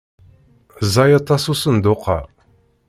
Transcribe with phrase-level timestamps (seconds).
[0.89, 2.19] Ẓẓay aṭas usenduq-a.